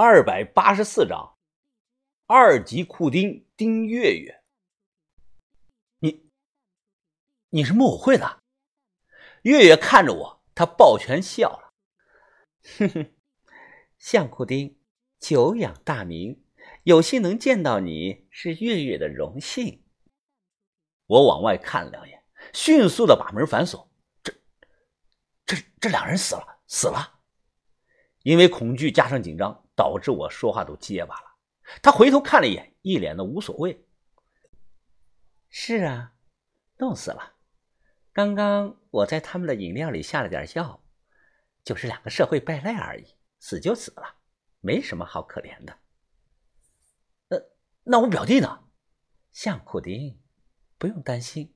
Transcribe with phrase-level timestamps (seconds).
[0.00, 1.36] 二百八十四章，
[2.26, 4.44] 二级库丁丁月月。
[5.98, 6.30] 你，
[7.48, 8.40] 你是木偶会的？
[9.42, 11.74] 月月看着我，他抱拳笑了。
[12.78, 13.12] 哼哼，
[13.98, 14.78] 向库丁，
[15.18, 16.44] 久仰大名，
[16.84, 19.82] 有幸能见到你是月月的荣幸。
[21.06, 22.22] 我往外看了两眼，
[22.54, 23.90] 迅速的把门反锁。
[24.22, 24.32] 这，
[25.44, 27.18] 这，这两人死了，死了。
[28.22, 31.36] 因为恐惧加上紧张，导致我说话都结巴了。
[31.80, 33.86] 他回头看了一眼，一脸的无所谓。
[35.48, 36.14] 是啊，
[36.76, 37.34] 冻死了。
[38.12, 40.82] 刚刚我在他们的饮料里下了点药，
[41.62, 44.16] 就是两个社会败类而已，死就死了，
[44.58, 45.78] 没什么好可怜的。
[47.28, 47.40] 呃，
[47.84, 48.64] 那我表弟呢？
[49.30, 50.20] 向库丁，
[50.76, 51.54] 不用担心，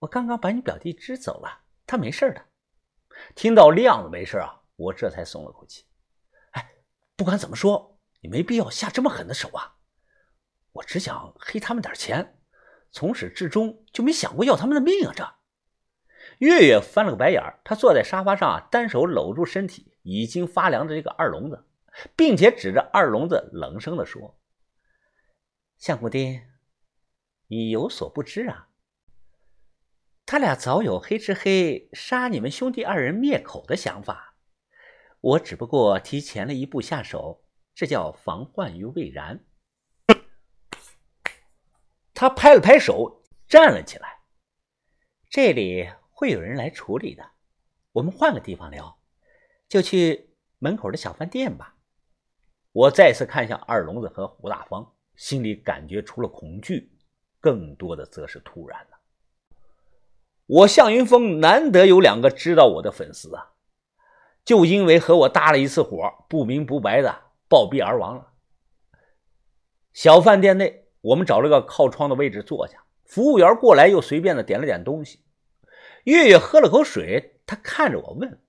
[0.00, 2.44] 我刚刚把你表弟支走了，他没事的。
[3.36, 4.56] 听到亮子没事啊。
[4.78, 5.87] 我这才松了口气。
[7.18, 9.74] 不管怎么说，你没必要下这么狠的手啊！
[10.70, 12.38] 我只想黑他们点钱，
[12.92, 15.12] 从始至终就没想过要他们的命啊！
[15.12, 15.34] 这
[16.38, 21.66] 月月翻了个白眼儿，他坐在沙发上，单手搂住身体已经发凉的这个二龙子，
[22.14, 24.38] 并且指着二龙子冷声的说
[25.76, 26.46] ：“相公爹，
[27.48, 28.68] 你有所不知啊，
[30.24, 34.26] 他俩早有黑吃黑杀你们兄弟二人灭口的想法。”
[35.20, 39.44] 我只不过提前了一步下手，这叫防患于未然。
[42.14, 44.20] 他拍了拍手，站了起来。
[45.30, 47.30] 这里会有人来处理的，
[47.92, 48.98] 我们换个地方聊，
[49.68, 51.76] 就去门口的小饭店吧。
[52.72, 56.92] 我再次看向二龙子和胡大方，心里感觉除了恐惧，
[57.40, 58.98] 更多的则是突然了。
[60.46, 63.52] 我向云峰难得有两个知道我的粉丝啊！
[64.44, 68.32] 就因为和我搭了一次伙，不明不白的暴毙而亡了。
[69.92, 75.24] 小饭店内，我们找了个靠窗的位置坐下，服务员过来又随便的点了点东西。
[76.04, 78.40] 月月喝了口水，他看着我问：“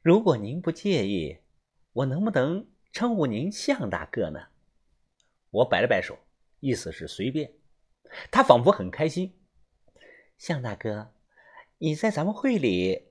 [0.00, 1.38] 如果您不介意，
[1.92, 4.40] 我能不能称呼您向大哥呢？”
[5.50, 6.16] 我摆了摆手，
[6.60, 7.52] 意思是随便。
[8.30, 9.38] 他仿佛很开心，
[10.38, 11.12] 向大哥。
[11.84, 13.08] 你在咱们会里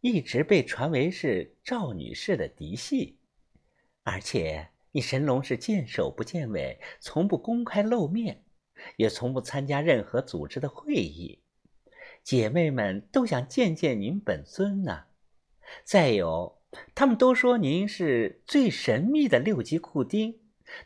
[0.00, 3.20] 一直被传为是赵女士的嫡系，
[4.02, 8.42] 而且你神龙是见首不见尾，从不公开露面，
[8.96, 11.44] 也从不参加任何组织的会议。
[12.24, 15.04] 姐妹们都想见见您本尊呢。
[15.84, 16.60] 再有，
[16.96, 20.40] 他们都说您是最神秘的六级库丁，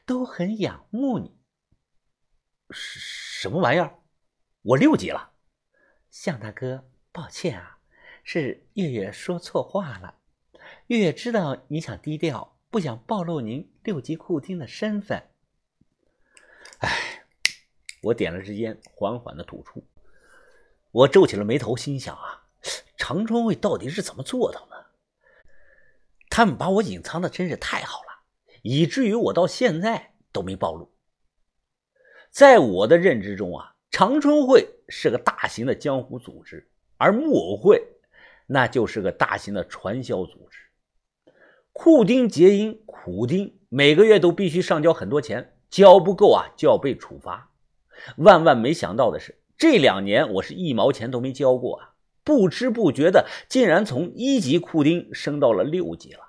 [0.05, 1.35] 都很仰慕你。
[2.71, 4.03] 什么玩意儿？
[4.61, 5.33] 我六级了，
[6.11, 6.91] 向大哥。
[7.17, 7.79] 抱歉啊，
[8.23, 10.17] 是月月说错话了。
[10.89, 15.31] 月月知道你想低调，不想暴露您六级库丁的身份。
[16.81, 17.25] 哎，
[18.03, 19.83] 我点了支烟，缓缓的吐出。
[20.91, 22.49] 我皱起了眉头，心想啊，
[22.99, 24.89] 长春会到底是怎么做到的？
[26.29, 28.25] 他们把我隐藏的真是太好了，
[28.61, 30.93] 以至于我到现在都没暴露。
[32.31, 36.69] 在我的认知中啊，长春会是个大型的江湖组织。
[36.97, 37.83] 而木偶会，
[38.47, 40.59] 那就是个大型的传销组织。
[41.73, 47.51] 库丁结因，苦丁每个月都必须上交很多钱，交不够啊就要被处罚。
[48.17, 51.93] 万万没想到的是，这两年我是一毛钱都没交过啊！
[52.25, 56.21] 不知不觉的，竟然从一级库丁升到了六级了。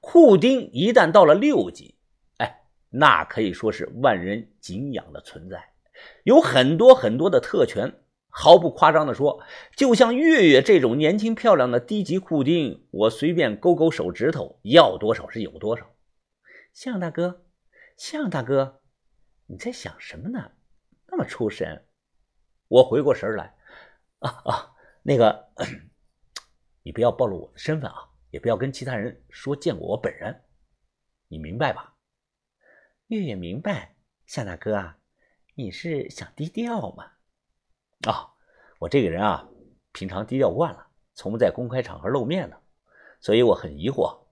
[0.00, 1.94] 库丁一旦到了六级，
[2.38, 5.62] 哎，那可以说是万人敬仰的存在，
[6.24, 7.92] 有很多很多的特权。
[8.30, 9.42] 毫不夸张地说，
[9.76, 15.94] 就像月月这种年轻漂亮的低级库丁，我随便勾勾手指头，要多少是有多少。
[16.72, 17.44] 向大哥，
[17.96, 18.80] 向大哥，
[19.46, 20.52] 你在想什么呢？
[21.08, 21.86] 那么出神。
[22.68, 23.56] 我回过神来，
[24.20, 25.48] 啊啊，那个，
[26.84, 30.44] 你不要暴露我的身份啊，也不要跟其他人说见过我本人，
[31.26, 31.96] 你明白吧？
[33.08, 33.96] 月月明白，
[34.26, 34.98] 向大哥啊，
[35.56, 37.10] 你是想低调吗？
[38.06, 38.32] 啊，
[38.78, 39.46] 我这个人啊，
[39.92, 42.62] 平常低调惯了，从不在公开场合露面的，
[43.20, 44.26] 所以我很疑惑，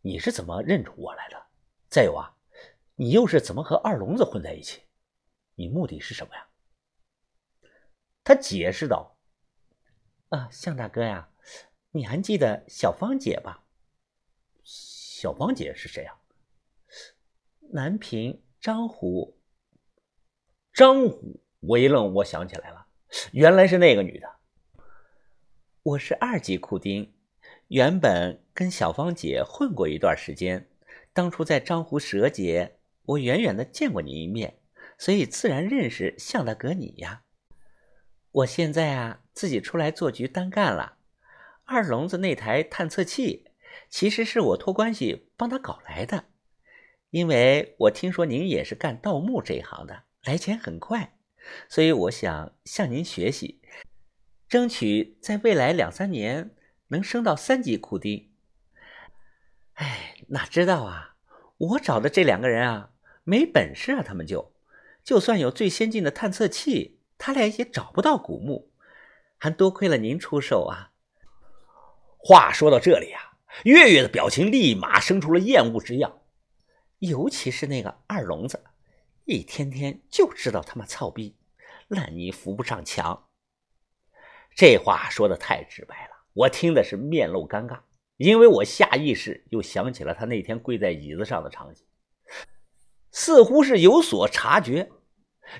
[0.00, 1.46] 你是怎么认出我来的？
[1.90, 2.34] 再有啊，
[2.94, 4.82] 你又是怎么和二龙子混在一起？
[5.54, 6.48] 你目的是什么呀？
[8.24, 9.18] 他解释道
[10.30, 11.28] ：“啊，向大哥呀，
[11.90, 13.64] 你还记得小芳姐吧？
[14.64, 16.18] 小芳姐是谁啊？
[17.70, 19.38] 南平张虎。
[20.72, 22.83] 张虎，我一愣，我想起来了。
[23.32, 24.28] 原来是那个女的，
[25.82, 27.12] 我是二级库丁，
[27.68, 30.68] 原本跟小芳姐混过一段时间，
[31.12, 32.76] 当初在张湖蛇节，
[33.06, 34.58] 我远远的见过你一面，
[34.98, 37.22] 所以自然认识向大哥你呀。
[38.32, 40.96] 我现在啊，自己出来做局单干了。
[41.64, 43.50] 二龙子那台探测器，
[43.88, 46.24] 其实是我托关系帮他搞来的，
[47.10, 51.13] 因为我听说您也是干盗墓这一行的，来钱很快，
[51.68, 53.60] 所以我想向您学习，
[54.48, 56.50] 争取在未来两三年。
[56.88, 58.30] 能升到三级库丁。
[59.72, 61.16] 哎，哪知道啊！
[61.56, 62.90] 我找的这两个人啊，
[63.24, 64.54] 没本事啊，他们就
[65.02, 68.70] 就算有最先进的探测器，他俩也找不到古墓。
[69.38, 70.92] 还多亏了您出手啊！
[72.18, 76.20] 话说到这里啊，月月的表情立马生出了厌恶之样，
[76.98, 78.62] 尤其是那个二聋子，
[79.24, 81.36] 一天天就知道他妈操逼，
[81.88, 83.28] 烂泥扶不上墙。
[84.54, 86.10] 这话说的太直白了。
[86.34, 87.80] 我听的是面露尴尬，
[88.16, 91.86] 因为我下意识又想起了他那天跪在椅子上的场景，
[93.12, 94.90] 似乎是有所察觉。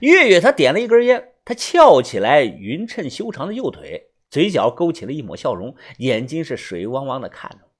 [0.00, 7.70] 月月他点了一根烟，他翘起来匀称修长的右腿，嘴角勾起了一抹笑容，眼睛是水汪汪的看着。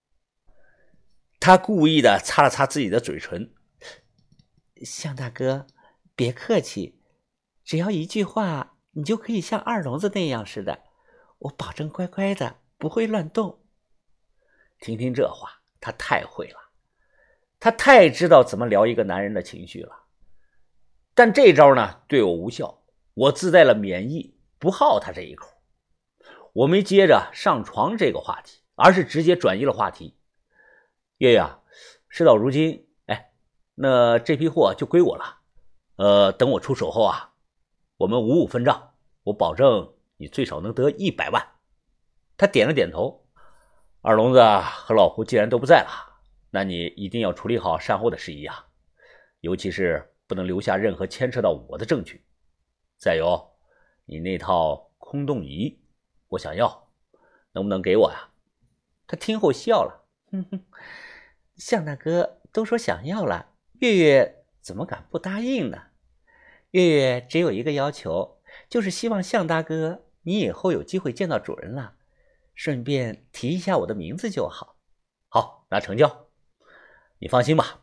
[1.41, 3.53] 他故意的擦了擦自己的嘴唇，
[4.83, 5.67] 向大哥，
[6.15, 7.01] 别客气，
[7.65, 10.83] 只要一句话，你就可以像二聋子那样似的，
[11.39, 12.57] 我保证乖乖的。
[12.77, 13.61] 不会乱动。
[14.81, 16.59] 听听这话，他太会了，
[17.59, 20.05] 他太知道怎么聊一个男人的情绪了。
[21.15, 22.83] 但这招呢，对我无效，
[23.15, 25.49] 我自带了免疫，不好他这一口。
[26.53, 30.19] 我没接着上床这个话题，而是直接转移了话题。
[31.19, 31.43] 月月，
[32.09, 33.33] 事到如今，哎，
[33.77, 35.39] 那这批货就归我了。
[35.97, 37.35] 呃，等我出手后啊，
[37.99, 41.47] 我们五五分账，我保证你最少能得一百万。
[42.37, 43.29] 他点了点头，
[44.01, 46.21] 二聋子和老胡既然都不在了，
[46.51, 48.67] 那你一定要处理好善后的事宜啊，
[49.41, 52.25] 尤其是不能留下任何牵扯到我的证据。
[52.97, 53.57] 再有，
[54.05, 55.81] 你那套空洞仪，
[56.29, 56.91] 我想要，
[57.53, 58.31] 能不能给我呀？
[59.07, 60.65] 他听后笑了，哼哼，
[61.57, 65.79] 向大哥都说想要了，月月怎么敢不答应呢？
[66.71, 68.39] 月月只有一个要求，
[68.71, 71.97] 就是希望向大哥你以后有机会见到主人了。
[72.55, 74.79] 顺便提一下我的名字就好。
[75.29, 76.29] 好，那成交。
[77.19, 77.83] 你放心吧，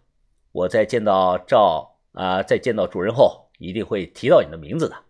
[0.52, 5.04] 我在见到赵啊，在见到主人后，一定会提到你的名字的。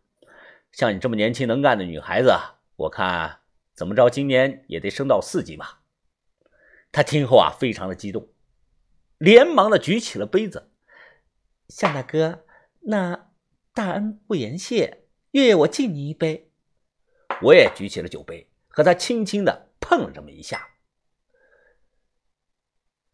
[0.73, 2.33] 像你这么年轻能干的女孩子，
[2.75, 3.39] 我看
[3.73, 5.83] 怎么着，今年也得升到四级吧。
[6.91, 8.27] 他听后啊，非常的激动，
[9.17, 10.70] 连忙的举起了杯子。
[11.71, 12.43] 向大哥，
[12.81, 13.31] 那
[13.73, 16.51] 大恩不言谢，月月我敬你一杯。
[17.41, 18.47] 我也举起了酒杯。
[18.73, 20.65] 和他轻轻的碰了这么一下。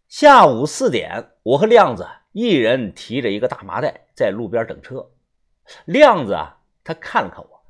[0.08, 5.12] 下午四点，我和亮子一人提着一个大麻袋在路边等车。
[5.86, 7.66] 亮子啊，他看了看我，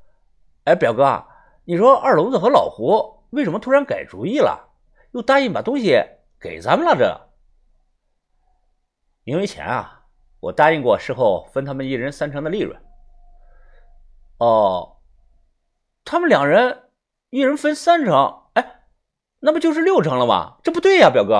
[0.65, 1.25] 哎，表哥，
[1.63, 4.69] 你说二龙子和老胡为什么突然改主意了，
[5.13, 5.95] 又答应把东西
[6.37, 6.93] 给咱们了？
[6.93, 7.29] 这，
[9.23, 9.96] 因为钱啊，
[10.39, 12.79] 我答应过事后分他们一人三成的利润。
[14.37, 14.97] 哦，
[16.03, 16.83] 他们两人。
[17.29, 18.83] 一人分三成，哎，
[19.39, 20.59] 那不就是六成了吗？
[20.63, 21.33] 这不对呀，表哥，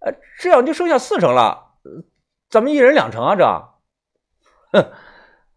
[0.00, 1.76] 呃，这样就剩下四成了，
[2.50, 3.44] 咱们一人两成啊，这，
[4.70, 4.92] 哼，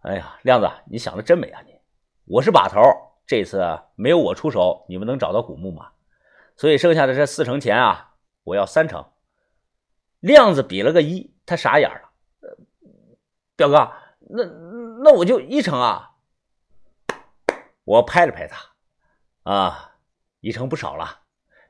[0.03, 1.77] 哎呀，亮子，你想的真美啊，你，
[2.23, 2.79] 我是把头，
[3.25, 5.91] 这次没有我出手，你们能找到古墓吗？
[6.55, 8.13] 所以剩下的这四成钱啊，
[8.45, 9.05] 我要三成。
[10.21, 12.06] 亮子比了个一，他傻眼了，
[13.57, 13.91] 表哥，
[14.29, 14.43] 那
[15.03, 16.11] 那我就一成啊，
[17.83, 18.55] 我拍了拍他。
[19.41, 19.95] 啊，
[20.41, 21.21] 一成不少了，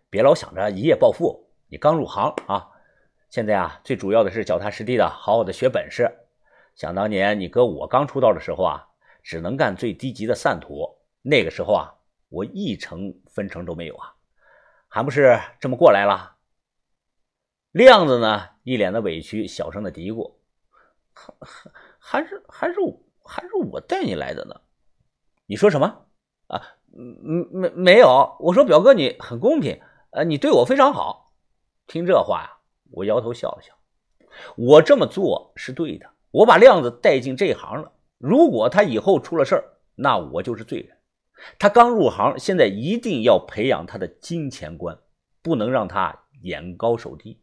[0.10, 1.50] 别老想着一夜暴富。
[1.70, 2.70] 你刚入行啊，
[3.30, 6.12] 现在啊，最主要的是脚踏实地的好好的学本事。
[6.76, 8.88] 想当年你哥我刚出道的时候啊，
[9.24, 11.96] 只能干最低级的散徒，那个时候啊，
[12.28, 14.14] 我一成分成都没有啊，
[14.90, 16.36] 还不是这么过来了。
[17.72, 20.34] 亮子呢，一脸的委屈，小声的嘀咕
[21.18, 22.76] ：“还还还是还是
[23.24, 24.56] 还是我带你来的呢。”
[25.50, 26.06] 你说什么
[26.48, 26.62] 啊？
[26.98, 29.80] 嗯，没没有，我说表哥你很公平，
[30.12, 31.34] 呃，你对我非常好。
[31.86, 32.58] 听这话呀，
[32.92, 33.74] 我摇头笑了笑。
[34.56, 37.92] 我这么做是对的，我把亮子带进这行了。
[38.18, 39.64] 如果他以后出了事儿，
[39.96, 40.98] 那我就是罪人。
[41.60, 44.98] 他刚入行，现在一定要培养他的金钱观，
[45.42, 47.40] 不能让他眼高手低。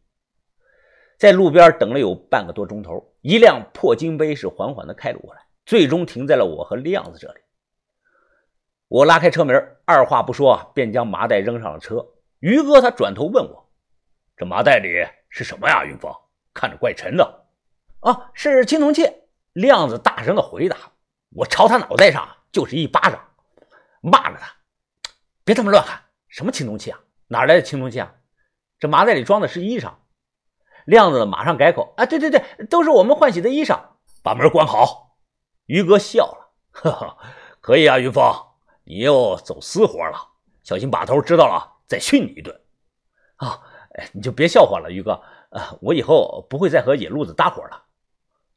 [1.25, 7.39] 在路边等了有半个多钟头，一辆破金杯是缓缓的开了过来，最终停在了我和亮子这里。
[8.87, 12.05] 我拉开车门，二话不说便将麻袋扔上了车。
[12.41, 13.71] 于哥他转头问我
[14.37, 15.83] ：“这麻袋里是什么呀？
[15.83, 16.13] 云峰
[16.53, 17.47] 看着怪沉的。
[18.01, 19.11] 啊，是青铜器。
[19.53, 20.77] 亮子大声的回答。
[21.31, 23.19] 我朝他脑袋上就是一巴掌，
[23.99, 24.53] 骂了他
[25.43, 25.99] ：“别他妈乱喊！
[26.27, 26.99] 什么青铜器啊？
[27.29, 28.13] 哪来的青铜器啊？
[28.77, 29.91] 这麻袋里装的是衣裳。”
[30.85, 33.79] 亮子马上改口：“啊，对对对，都是我们换洗的衣裳。”
[34.23, 35.17] 把门关好。
[35.65, 37.17] 于哥笑了：“呵呵，
[37.61, 38.33] 可以啊，云峰，
[38.83, 40.17] 你又走私活了，
[40.63, 42.55] 小心把头知道了再训你一顿。”
[43.37, 43.59] 啊，
[44.13, 45.21] 你就别笑话了，于哥。
[45.49, 47.83] 啊，我以后不会再和野路子搭伙了。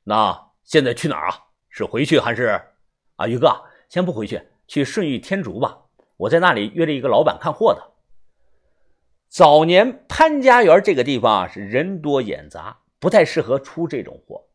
[0.04, 1.35] 那现在去哪儿啊？
[1.70, 2.61] 是回去还是？
[3.16, 3.54] 啊，于哥，
[3.88, 5.78] 先不回去，去顺义天竺吧。
[6.16, 7.92] 我在那里约了一个老板看货的。
[9.28, 14.47] 早年潘家园这个地方啊，是人多眼杂，不太适合出这种货。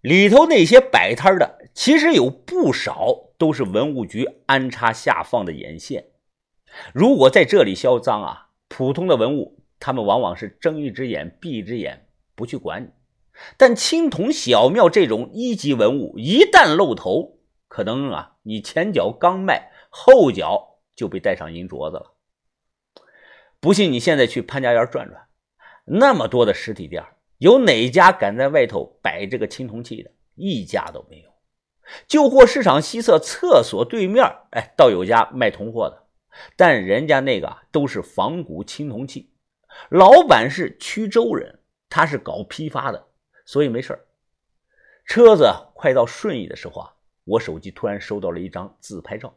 [0.00, 6.06] 里头那些摆摊的，其实有不少都是文物局安插下放的眼线。
[6.92, 9.56] 如果在这里销赃啊，普通的文物。
[9.82, 12.88] 他们往往是睁一只眼闭一只眼，不去管你。
[13.56, 22.14] 但青铜小庙这种一级文物，一旦露头，可能啊，你前脚刚卖，后脚就被戴上银镯子了。
[23.60, 25.28] 不信你现在去潘家园转转，
[25.84, 27.04] 那么多的实体店，
[27.36, 30.10] 有哪家敢在外头摆这个青铜器的？
[30.34, 31.28] 一家都没有。
[32.08, 36.06] 旧货市场西侧厕所对面，哎，倒有家卖铜货的，
[36.56, 39.30] 但人家那个都是仿古青铜器。
[39.90, 43.08] 老板是衢州人，他是搞批发的，
[43.44, 44.06] 所以没事
[45.04, 46.92] 车子快到顺义的时候啊，
[47.24, 49.34] 我手机突然收到了一张自拍照，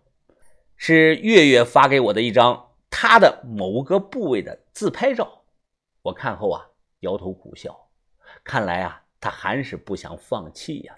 [0.78, 2.70] 是月月发给我的一张
[3.06, 5.44] 他的某个部位的自拍照。
[6.04, 6.66] 我看后啊，
[7.02, 7.90] 摇头苦笑，
[8.46, 10.96] 看来啊，他还是不想放弃呀。